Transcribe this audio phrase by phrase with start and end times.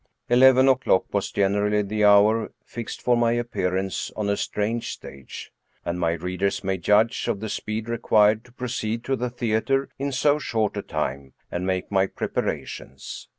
[0.29, 5.51] Eleven o'clock was generally the hour fixed for my ap pearance on a strange stage,
[5.85, 10.11] and my readers may judge of the speed required to proceed to the theater in
[10.11, 13.27] so short' a time and make my preparations.